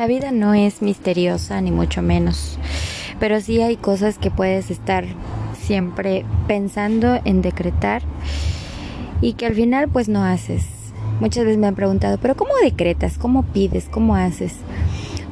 [0.00, 2.58] La vida no es misteriosa, ni mucho menos.
[3.18, 5.04] Pero sí hay cosas que puedes estar
[5.60, 8.00] siempre pensando en decretar
[9.20, 10.64] y que al final pues no haces.
[11.20, 13.18] Muchas veces me han preguntado, pero ¿cómo decretas?
[13.18, 13.90] ¿Cómo pides?
[13.90, 14.54] ¿Cómo haces?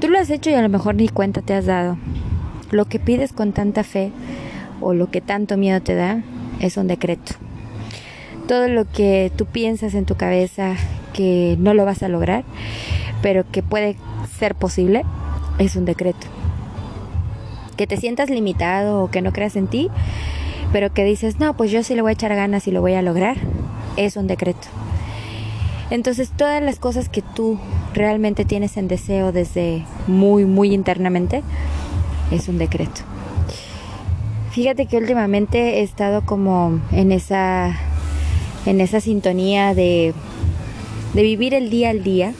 [0.02, 1.96] Tú lo has hecho y a lo mejor ni cuenta te has dado.
[2.70, 4.12] Lo que pides con tanta fe
[4.82, 6.22] o lo que tanto miedo te da
[6.60, 7.32] es un decreto.
[8.46, 10.74] Todo lo que tú piensas en tu cabeza
[11.14, 12.44] que no lo vas a lograr,
[13.22, 13.96] pero que puede
[14.38, 15.04] ser posible,
[15.58, 16.26] es un decreto.
[17.76, 19.88] Que te sientas limitado o que no creas en ti,
[20.72, 22.94] pero que dices, no, pues yo sí le voy a echar ganas y lo voy
[22.94, 23.36] a lograr,
[23.96, 24.68] es un decreto.
[25.90, 27.58] Entonces todas las cosas que tú
[27.94, 31.42] realmente tienes en deseo desde muy, muy internamente,
[32.30, 33.00] es un decreto.
[34.50, 37.74] Fíjate que últimamente he estado como en esa,
[38.66, 40.12] en esa sintonía de,
[41.14, 42.34] de vivir el día al día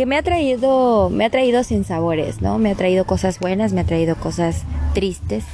[0.00, 2.56] que me ha traído, me ha traído sin sabores, ¿no?
[2.56, 4.62] Me ha traído cosas buenas, me ha traído cosas
[4.94, 5.44] tristes,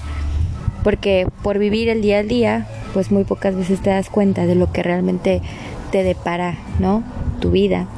[0.85, 4.55] porque por vivir el día al día, pues muy pocas veces te das cuenta de
[4.55, 5.43] lo que realmente
[5.91, 7.03] te depara, ¿no?
[7.41, 7.89] Tu vida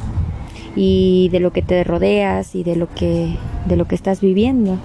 [0.74, 4.78] y de lo que te rodeas y de lo que de lo que estás viviendo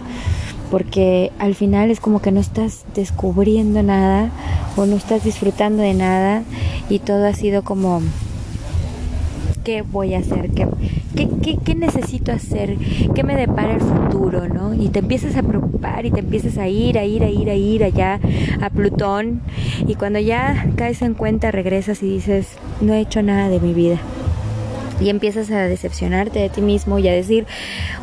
[0.70, 4.32] porque al final es como que no estás descubriendo nada
[4.76, 6.44] o no estás disfrutando de nada
[6.90, 8.02] y todo ha sido como
[9.64, 10.68] qué voy a hacer, ¿Qué,
[11.42, 12.76] qué, qué, necesito hacer,
[13.14, 14.74] qué me depara el futuro, ¿no?
[14.74, 17.56] Y te empiezas a preocupar y te empiezas a ir, a ir, a ir, a
[17.56, 18.20] ir allá
[18.62, 19.42] a Plutón
[19.88, 23.74] y cuando ya caes en cuenta regresas y dices, no he hecho nada de mi
[23.74, 24.00] vida
[25.00, 27.46] y empiezas a decepcionarte de ti mismo y a decir,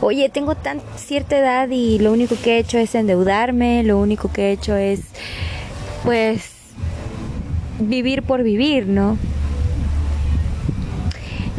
[0.00, 4.30] oye, tengo tan cierta edad y lo único que he hecho es endeudarme, lo único
[4.30, 5.00] que he hecho es,
[6.04, 6.50] pues,
[7.78, 9.16] vivir por vivir, ¿no?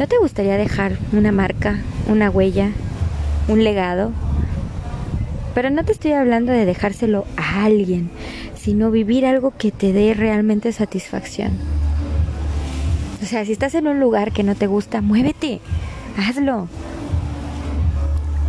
[0.02, 2.72] ¿No te gustaría dejar una marca, una huella,
[3.46, 4.10] un legado?
[5.54, 8.10] Pero no te estoy hablando de dejárselo a alguien,
[8.56, 11.52] sino vivir algo que te dé realmente satisfacción.
[13.22, 15.60] O sea, si estás en un lugar que no te gusta, muévete,
[16.18, 16.66] hazlo.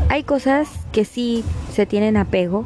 [0.09, 2.65] Hay cosas que sí se tienen apego,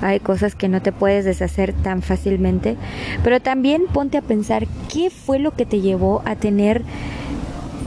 [0.00, 2.78] hay cosas que no te puedes deshacer tan fácilmente,
[3.22, 6.82] pero también ponte a pensar qué fue lo que te llevó a tener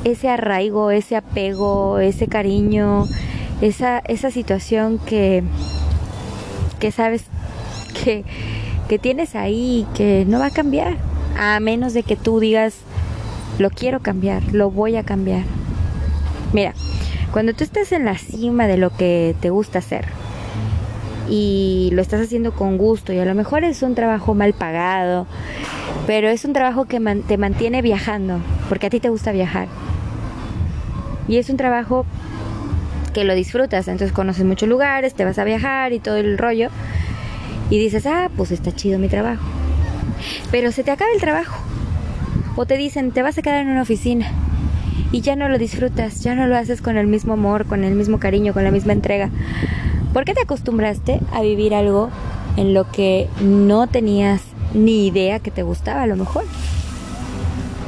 [0.04, 3.08] ese arraigo, ese apego, ese cariño,
[3.62, 5.44] esa, esa situación que,
[6.80, 7.26] que sabes
[8.04, 8.24] que,
[8.88, 10.98] que tienes ahí que no va a cambiar,
[11.38, 12.76] a menos de que tú digas,
[13.58, 15.44] lo quiero cambiar, lo voy a cambiar.
[16.54, 16.74] Mira,
[17.32, 20.06] cuando tú estás en la cima de lo que te gusta hacer
[21.28, 25.26] y lo estás haciendo con gusto y a lo mejor es un trabajo mal pagado,
[26.06, 28.40] pero es un trabajo que te mantiene viajando,
[28.70, 29.68] porque a ti te gusta viajar.
[31.28, 32.06] Y es un trabajo
[33.14, 36.70] que lo disfrutas, entonces conoces muchos lugares, te vas a viajar y todo el rollo,
[37.70, 39.44] y dices, ah, pues está chido mi trabajo.
[40.52, 41.58] Pero se te acaba el trabajo
[42.56, 44.28] o te dicen, te vas a quedar en una oficina
[45.12, 47.96] y ya no lo disfrutas, ya no lo haces con el mismo amor, con el
[47.96, 49.30] mismo cariño, con la misma entrega.
[50.14, 52.10] ¿Por qué te acostumbraste a vivir algo
[52.58, 54.42] en lo que no tenías
[54.74, 56.44] ni idea que te gustaba a lo mejor?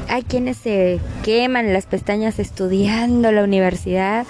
[0.09, 4.25] Hay quienes se queman las pestañas estudiando la universidad,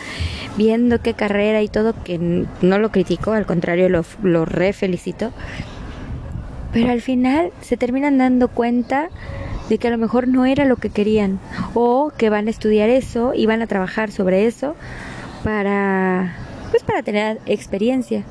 [0.57, 5.31] viendo qué carrera y todo, que no lo critico, al contrario lo, lo re felicito.
[6.73, 9.09] Pero al final se terminan dando cuenta
[9.69, 11.39] de que a lo mejor no era lo que querían
[11.73, 14.75] o que van a estudiar eso y van a trabajar sobre eso
[15.44, 16.35] para
[16.71, 18.23] pues para tener experiencia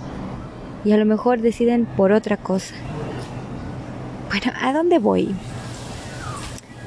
[0.85, 2.75] y a lo mejor deciden por otra cosa.
[4.29, 5.35] Bueno, ¿a dónde voy?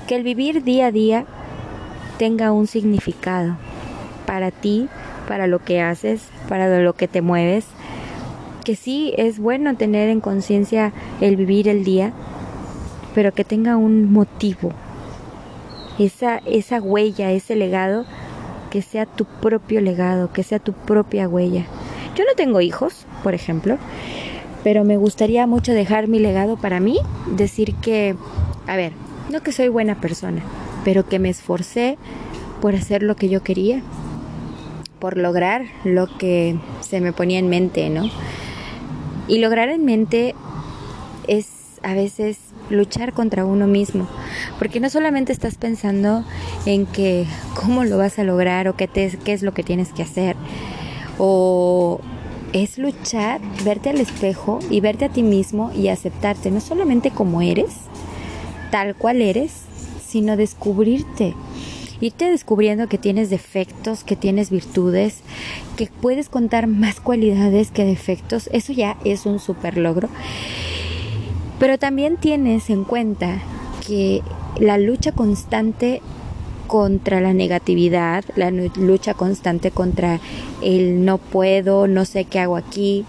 [0.09, 1.25] Que el vivir día a día
[2.17, 3.57] tenga un significado
[4.25, 4.89] para ti,
[5.27, 7.67] para lo que haces, para lo que te mueves.
[8.65, 12.11] Que sí es bueno tener en conciencia el vivir el día,
[13.13, 14.71] pero que tenga un motivo.
[15.99, 18.05] Esa, esa huella, ese legado,
[18.71, 21.67] que sea tu propio legado, que sea tu propia huella.
[22.15, 23.77] Yo no tengo hijos, por ejemplo,
[24.63, 26.97] pero me gustaría mucho dejar mi legado para mí,
[27.35, 28.15] decir que,
[28.65, 28.93] a ver,
[29.29, 30.41] no que soy buena persona,
[30.83, 31.97] pero que me esforcé
[32.61, 33.81] por hacer lo que yo quería,
[34.99, 38.09] por lograr lo que se me ponía en mente, ¿no?
[39.27, 40.35] Y lograr en mente
[41.27, 41.47] es
[41.83, 42.37] a veces
[42.69, 44.07] luchar contra uno mismo,
[44.57, 46.25] porque no solamente estás pensando
[46.65, 49.93] en que cómo lo vas a lograr o qué, te, qué es lo que tienes
[49.93, 50.35] que hacer,
[51.17, 52.01] o
[52.51, 57.41] es luchar, verte al espejo y verte a ti mismo y aceptarte, no solamente como
[57.41, 57.75] eres,
[58.71, 59.51] tal cual eres,
[60.05, 61.35] sino descubrirte
[62.01, 65.21] irte descubriendo que tienes defectos, que tienes virtudes,
[65.75, 70.09] que puedes contar más cualidades que defectos, eso ya es un super logro.
[71.59, 73.41] Pero también tienes en cuenta
[73.85, 74.21] que
[74.59, 76.01] la lucha constante
[76.67, 80.19] contra la negatividad, la lucha constante contra
[80.61, 83.05] el no puedo, no sé qué hago aquí,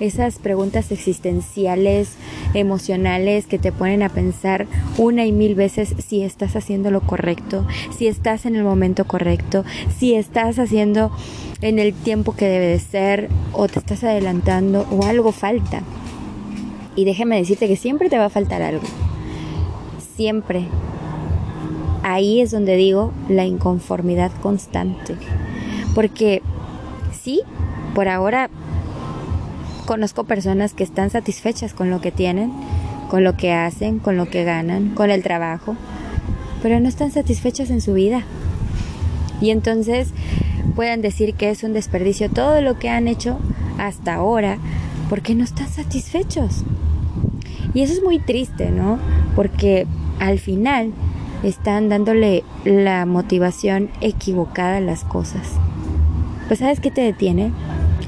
[0.00, 2.14] esas preguntas existenciales,
[2.54, 4.66] emocionales que te ponen a pensar
[4.98, 7.66] una y mil veces si estás haciendo lo correcto,
[7.96, 9.64] si estás en el momento correcto,
[9.96, 11.12] si estás haciendo
[11.60, 15.82] en el tiempo que debe de ser o te estás adelantando o algo falta.
[16.96, 18.82] Y déjame decirte que siempre te va a faltar algo.
[20.16, 20.64] Siempre.
[22.02, 25.14] Ahí es donde digo la inconformidad constante.
[25.94, 26.42] Porque
[27.22, 27.42] sí,
[27.94, 28.50] por ahora
[29.86, 32.52] conozco personas que están satisfechas con lo que tienen,
[33.08, 35.76] con lo que hacen, con lo que ganan, con el trabajo,
[36.62, 38.22] pero no están satisfechas en su vida.
[39.40, 40.08] Y entonces
[40.76, 43.38] pueden decir que es un desperdicio todo lo que han hecho
[43.78, 44.58] hasta ahora
[45.08, 46.64] porque no están satisfechos.
[47.74, 48.98] Y eso es muy triste, ¿no?
[49.34, 49.86] Porque
[50.18, 50.92] al final
[51.42, 55.54] están dándole la motivación equivocada a las cosas.
[56.48, 57.52] Pues ¿sabes qué te detiene?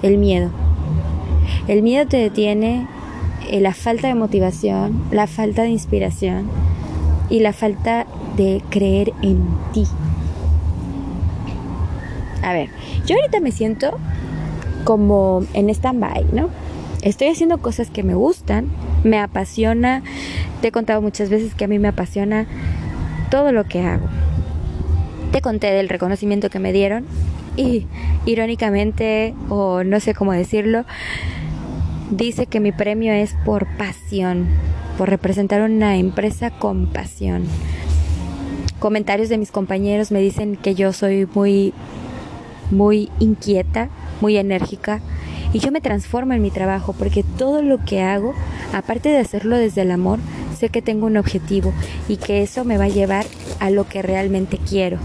[0.02, 0.61] El miedo.
[1.68, 2.86] El miedo te detiene,
[3.48, 6.48] eh, la falta de motivación, la falta de inspiración
[7.30, 8.06] y la falta
[8.36, 9.84] de creer en ti.
[12.42, 12.68] A ver,
[13.06, 13.98] yo ahorita me siento
[14.84, 16.48] como en stand-by, ¿no?
[17.02, 18.68] Estoy haciendo cosas que me gustan,
[19.04, 20.02] me apasiona.
[20.60, 22.46] Te he contado muchas veces que a mí me apasiona
[23.30, 24.06] todo lo que hago.
[25.30, 27.06] Te conté del reconocimiento que me dieron
[27.56, 27.86] y
[28.26, 30.84] irónicamente, o no sé cómo decirlo,
[32.16, 34.46] dice que mi premio es por pasión,
[34.98, 37.44] por representar una empresa con pasión.
[38.78, 41.72] Comentarios de mis compañeros me dicen que yo soy muy
[42.70, 45.00] muy inquieta, muy enérgica
[45.52, 48.34] y yo me transformo en mi trabajo porque todo lo que hago,
[48.72, 50.18] aparte de hacerlo desde el amor,
[50.58, 51.72] sé que tengo un objetivo
[52.08, 53.26] y que eso me va a llevar
[53.60, 54.98] a lo que realmente quiero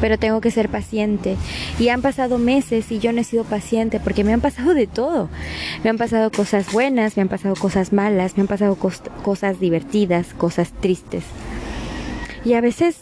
[0.00, 1.36] pero tengo que ser paciente.
[1.78, 4.86] Y han pasado meses y yo no he sido paciente porque me han pasado de
[4.86, 5.28] todo.
[5.84, 10.34] Me han pasado cosas buenas, me han pasado cosas malas, me han pasado cosas divertidas,
[10.34, 11.24] cosas tristes.
[12.44, 12.96] Y a veces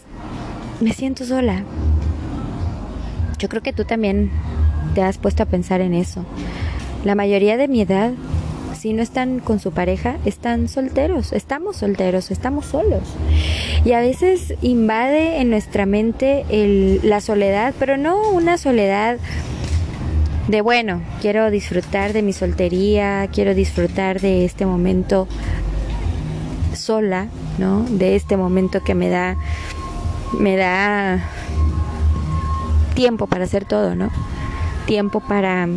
[0.80, 1.64] me siento sola.
[3.38, 4.30] Yo creo que tú también
[4.94, 6.24] te has puesto a pensar en eso.
[7.04, 8.12] La mayoría de mi edad
[8.84, 13.00] si no están con su pareja, están solteros, estamos solteros, estamos solos.
[13.82, 16.44] Y a veces invade en nuestra mente
[17.02, 19.16] la soledad, pero no una soledad
[20.48, 25.28] de bueno, quiero disfrutar de mi soltería, quiero disfrutar de este momento
[26.74, 27.84] sola, ¿no?
[27.84, 29.38] De este momento que me da
[30.38, 31.24] me da
[32.92, 34.10] tiempo para hacer todo, ¿no?
[34.84, 35.68] Tiempo para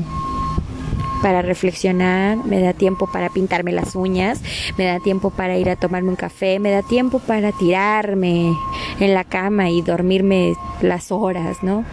[1.22, 4.42] para reflexionar, me da tiempo para pintarme las uñas,
[4.78, 8.54] me da tiempo para ir a tomarme un café, me da tiempo para tirarme
[9.00, 11.84] en la cama y dormirme las horas, ¿no?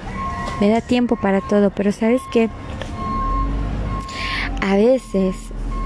[0.61, 2.49] Me da tiempo para todo, pero ¿sabes qué?
[4.61, 5.35] A veces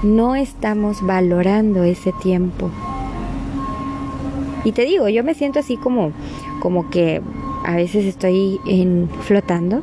[0.03, 2.69] no estamos valorando ese tiempo.
[4.63, 6.11] Y te digo, yo me siento así como
[6.59, 7.21] como que
[7.65, 9.81] a veces estoy en flotando,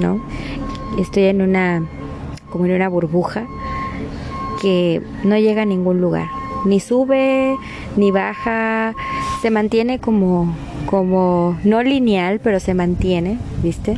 [0.00, 0.20] ¿no?
[0.98, 1.86] Estoy en una
[2.54, 3.48] como en una burbuja
[4.62, 6.28] que no llega a ningún lugar,
[6.64, 7.56] ni sube
[7.96, 8.94] ni baja,
[9.42, 10.54] se mantiene como
[10.86, 13.96] como no lineal, pero se mantiene, ¿viste?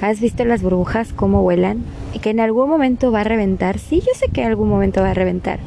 [0.00, 1.84] ¿Has visto las burbujas cómo vuelan?
[2.20, 3.78] Que en algún momento va a reventar.
[3.78, 5.60] Sí, yo sé que en algún momento va a reventar.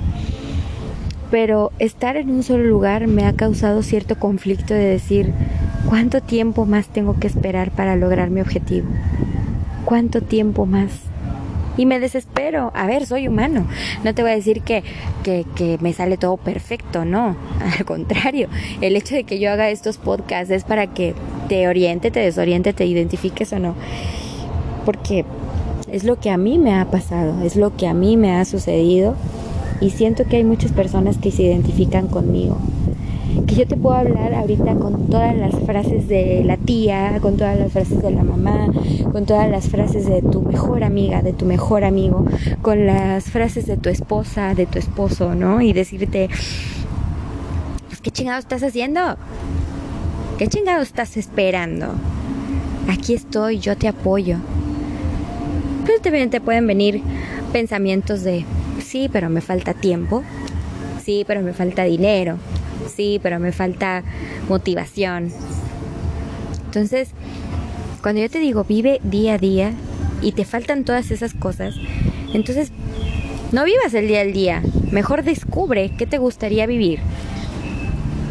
[1.32, 5.32] Pero estar en un solo lugar me ha causado cierto conflicto de decir,
[5.88, 8.90] ¿cuánto tiempo más tengo que esperar para lograr mi objetivo?
[9.86, 11.07] ¿Cuánto tiempo más?
[11.78, 12.72] Y me desespero.
[12.76, 13.68] A ver, soy humano.
[14.04, 14.84] No te voy a decir que,
[15.24, 17.38] que, que, me sale todo perfecto, no.
[17.80, 18.50] Al contrario,
[18.82, 21.14] el hecho de que yo haga estos podcasts es para que
[21.48, 23.76] te oriente, te desoriente, te identifiques o no.
[24.86, 25.26] Porque
[25.92, 28.44] es lo que a mí me ha pasado, es lo que a mí me ha
[28.46, 29.16] sucedido
[29.80, 32.58] y siento que hay muchas personas que se identifican conmigo
[33.46, 37.58] que yo te puedo hablar ahorita con todas las frases de la tía, con todas
[37.58, 38.70] las frases de la mamá,
[39.12, 42.26] con todas las frases de tu mejor amiga, de tu mejor amigo,
[42.62, 45.62] con las frases de tu esposa, de tu esposo, ¿no?
[45.62, 46.30] Y decirte,
[47.88, 49.18] pues, ¿qué chingado estás haciendo?
[50.38, 51.88] ¿Qué chingado estás esperando?
[52.90, 54.38] Aquí estoy, yo te apoyo.
[55.86, 57.02] Pero también te pueden venir
[57.52, 58.46] pensamientos de,
[58.84, 60.24] sí, pero me falta tiempo,
[61.04, 62.38] sí, pero me falta dinero,
[62.88, 64.04] sí, pero me falta
[64.50, 65.32] motivación.
[66.66, 67.10] Entonces,
[68.02, 69.74] cuando yo te digo vive día a día
[70.22, 71.76] y te faltan todas esas cosas,
[72.34, 72.72] entonces
[73.52, 77.00] no vivas el día al día, mejor descubre qué te gustaría vivir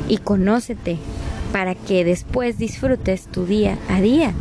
[0.08, 0.98] y conócete
[1.52, 4.32] para que después disfrutes tu día a día.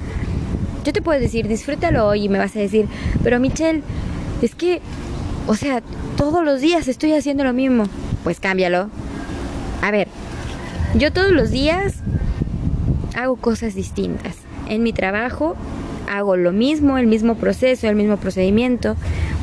[0.83, 2.87] Yo te puedo decir, disfrútalo hoy y me vas a decir,
[3.23, 3.81] pero Michelle,
[4.41, 4.81] es que,
[5.47, 5.81] o sea,
[6.17, 7.85] todos los días estoy haciendo lo mismo.
[8.23, 8.89] Pues cámbialo.
[9.81, 10.07] A ver,
[10.95, 11.93] yo todos los días
[13.15, 14.35] hago cosas distintas.
[14.67, 15.55] En mi trabajo
[16.09, 18.95] hago lo mismo, el mismo proceso, el mismo procedimiento,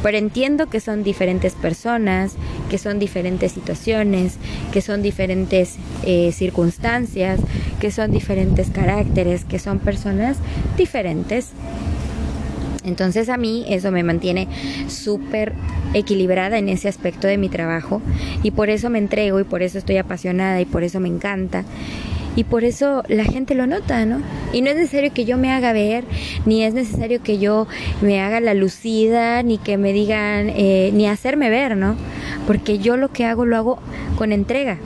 [0.03, 2.35] pero entiendo que son diferentes personas,
[2.71, 4.37] que son diferentes situaciones,
[4.73, 7.41] que son diferentes eh, circunstancias,
[7.81, 10.39] que son diferentes caracteres, que son personas
[10.77, 11.51] diferentes.
[12.85, 14.49] Entonces a mí eso me mantiene
[14.89, 15.53] súper
[15.95, 18.03] equilibrada en ese aspecto de mi trabajo
[18.43, 21.65] y por eso me entrego y por eso estoy apasionada y por eso me encanta
[22.35, 24.23] y por eso la gente lo nota, ¿no?
[24.53, 26.05] Y no es necesario que yo me haga ver,
[26.47, 27.67] ni es necesario que yo
[28.01, 31.97] me haga la lucida, ni que me digan, eh, ni hacerme ver, ¿no?
[32.47, 33.79] Porque yo lo que hago lo hago
[34.17, 34.79] con entrega.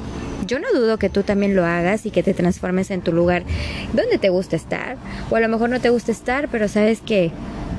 [0.47, 3.43] Yo no dudo que tú también lo hagas y que te transformes en tu lugar
[3.93, 4.97] donde te gusta estar.
[5.31, 7.33] O a lo mejor no te gusta estar, pero sabes que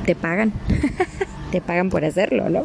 [0.08, 0.54] te pagan.
[1.52, 2.64] te pagan por hacerlo, ¿no?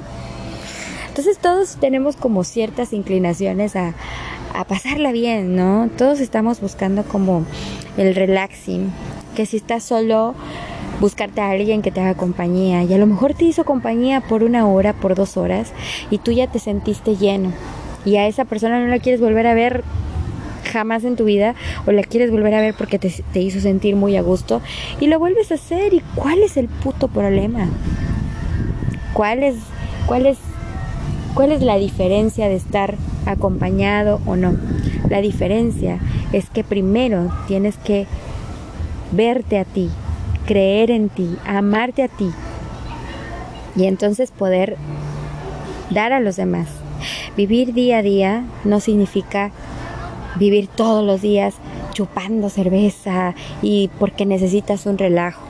[1.09, 3.95] Entonces todos tenemos como ciertas inclinaciones a,
[4.55, 5.91] a pasarla bien, ¿no?
[5.99, 7.45] Todos estamos buscando como
[7.99, 8.91] el relaxing,
[9.37, 10.35] que si estás solo,
[11.01, 12.85] buscarte a alguien que te haga compañía.
[12.85, 15.73] Y a lo mejor te hizo compañía por una hora, por dos horas,
[16.11, 17.53] y tú ya te sentiste lleno.
[18.05, 19.85] Y a esa persona no la quieres volver a ver
[20.65, 21.55] jamás en tu vida
[21.87, 24.61] o la quieres volver a ver porque te, te hizo sentir muy a gusto
[25.01, 25.95] y lo vuelves a hacer.
[25.95, 27.69] ¿Y cuál es el puto problema?
[29.13, 29.57] ¿Cuál es,
[30.07, 30.39] cuál es
[31.35, 34.55] ¿Cuál es la diferencia de estar acompañado o no?
[35.09, 35.99] La diferencia
[36.33, 38.07] es que primero tienes que
[39.13, 39.89] verte a ti,
[40.47, 42.31] creer en ti, amarte a ti
[43.75, 44.77] y entonces poder
[45.89, 46.69] dar a los demás.
[47.35, 49.53] Vivir día a día no significa
[50.37, 51.55] vivir todos los días
[51.93, 55.43] chupando cerveza y porque necesitas un relajo,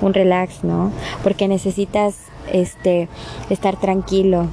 [0.00, 0.90] un relax, ¿no?
[1.22, 2.16] Porque necesitas
[2.52, 3.08] este
[3.50, 4.46] estar tranquilo,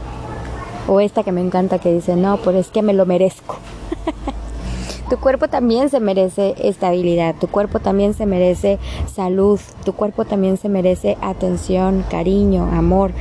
[0.88, 3.58] o esta que me encanta que dice, no, pues es que me lo merezco.
[5.10, 8.80] tu cuerpo también se merece estabilidad, tu cuerpo también se merece
[9.14, 13.12] salud, tu cuerpo también se merece atención, cariño, amor.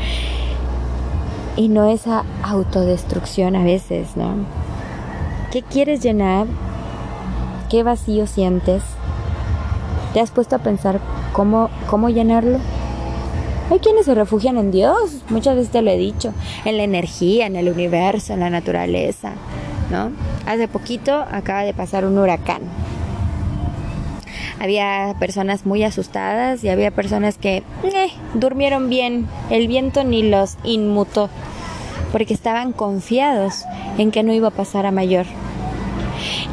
[1.56, 4.65] Y no esa autodestrucción a veces, ¿no?
[5.56, 6.46] ¿Qué quieres llenar?
[7.70, 8.82] ¿Qué vacío sientes?
[10.12, 11.00] ¿Te has puesto a pensar
[11.32, 12.58] cómo, cómo llenarlo?
[13.70, 16.34] Hay quienes se refugian en Dios, muchas veces te lo he dicho,
[16.66, 19.32] en la energía, en el universo, en la naturaleza,
[19.90, 20.10] ¿no?
[20.44, 22.60] Hace poquito acaba de pasar un huracán.
[24.60, 30.58] Había personas muy asustadas y había personas que eh, durmieron bien, el viento ni los
[30.64, 31.30] inmutó,
[32.12, 33.64] porque estaban confiados
[33.96, 35.24] en que no iba a pasar a mayor.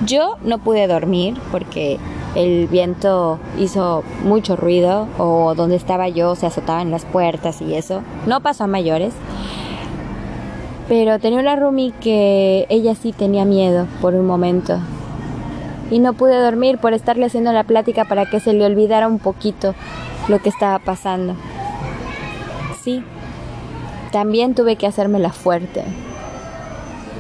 [0.05, 1.99] Yo no pude dormir porque
[2.35, 8.01] el viento hizo mucho ruido o donde estaba yo se azotaban las puertas y eso.
[8.25, 9.13] No pasó a mayores.
[10.89, 14.79] Pero tenía una Rumi que ella sí tenía miedo por un momento.
[15.89, 19.19] Y no pude dormir por estarle haciendo la plática para que se le olvidara un
[19.19, 19.75] poquito
[20.27, 21.35] lo que estaba pasando.
[22.81, 23.03] Sí,
[24.11, 25.83] también tuve que hacérmela fuerte.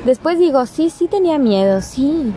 [0.05, 2.33] Después digo, sí, sí tenía miedo, sí.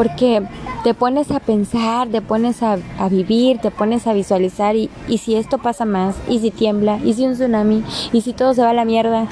[0.00, 0.40] Porque
[0.82, 2.78] te pones a pensar, te pones a,
[3.10, 7.12] vivir, te pones a visualizar y, y, si esto pasa más, y si tiembla, y
[7.12, 9.28] si un tsunami, y si todo se va a la mierda.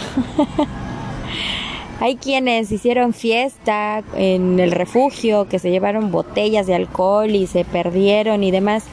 [2.00, 7.64] Hay quienes hicieron fiesta en el refugio, que se llevaron botellas de alcohol y se
[7.64, 8.84] perdieron y demás,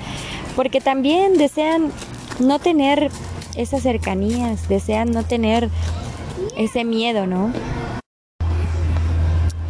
[0.55, 1.91] porque también desean
[2.39, 3.12] no tener
[3.58, 5.70] esas cercanías, desean no tener
[6.55, 7.51] ese miedo, ¿no?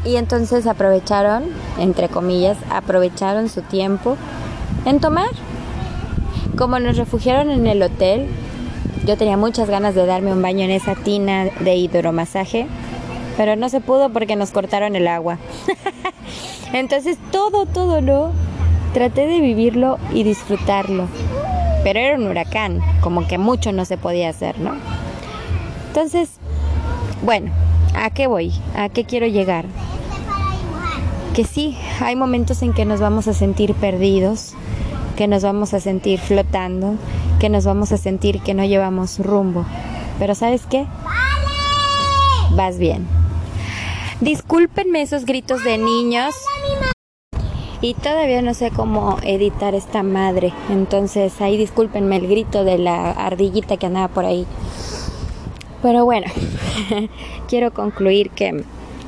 [0.06, 1.46] Y entonces aprovecharon,
[1.80, 4.18] entre comillas, aprovecharon su tiempo
[4.86, 5.30] en tomar.
[6.56, 8.28] Como nos refugiaron en el hotel,
[9.06, 12.68] yo tenía muchas ganas de darme un baño en esa tina de hidromasaje,
[13.36, 15.40] pero no se pudo porque nos cortaron el agua.
[16.74, 18.32] entonces todo, todo lo
[18.94, 21.08] traté de vivirlo y disfrutarlo.
[21.84, 24.74] Pero era un huracán, como que mucho no se podía hacer, ¿no?
[25.88, 26.30] Entonces,
[27.24, 27.52] bueno,
[27.96, 28.54] ¿a qué voy?
[28.76, 29.66] ¿A qué quiero llegar?
[31.36, 34.54] Que sí, hay momentos en que nos vamos a sentir perdidos,
[35.18, 36.96] que nos vamos a sentir flotando,
[37.42, 39.66] que nos vamos a sentir que no llevamos rumbo.
[40.18, 40.86] Pero ¿sabes qué?
[42.56, 43.06] Vas bien.
[44.22, 46.34] Discúlpenme esos gritos de niños.
[47.82, 50.54] Y todavía no sé cómo editar esta madre.
[50.70, 54.48] Entonces ahí discúlpenme el grito de la ardillita que andaba por ahí.
[55.82, 56.28] Pero bueno,
[57.50, 58.64] quiero concluir que,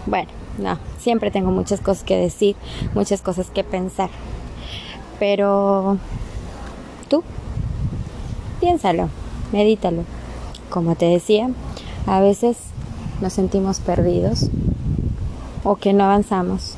[0.05, 0.77] bueno, no,
[1.07, 2.57] siempre tengo muchas cosas que decir,
[2.93, 4.09] muchas cosas que pensar.
[5.19, 5.97] Pero
[7.07, 7.23] tú,
[8.59, 9.07] piénsalo,
[9.53, 10.03] medítalo.
[10.69, 11.49] Como te decía,
[12.07, 12.57] a veces
[13.21, 14.49] nos sentimos perdidos
[15.63, 16.75] o que no avanzamos.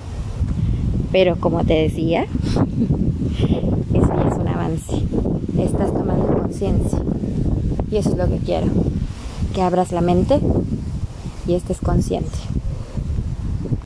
[1.11, 2.25] Pero como te decía,
[3.95, 5.05] eso ya es un avance.
[5.57, 6.99] Estás tomando conciencia.
[7.89, 8.67] Y eso es lo que quiero.
[9.55, 10.39] Que abras la mente
[11.47, 12.58] y estés consciente.